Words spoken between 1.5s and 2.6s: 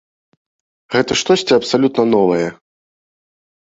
абсалютна новае.